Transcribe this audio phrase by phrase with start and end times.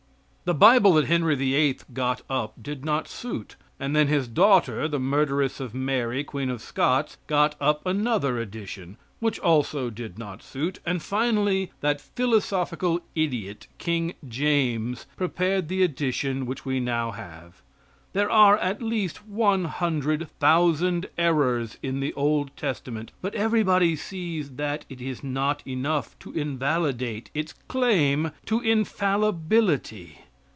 [0.43, 1.77] The Bible that Henry VIII.
[1.93, 6.61] got up did not suit, and then his daughter, the murderess of Mary, Queen of
[6.61, 13.67] Scots, got up another edition, which also did not suit; and finally, that philosophical idiot,
[13.77, 17.61] King James, prepared the edition which we now have.
[18.11, 24.49] There are at least one hundred thousand errors in the Old Testament, but everybody sees
[24.55, 30.17] that it is not enough to invalidate its claim to infallibility.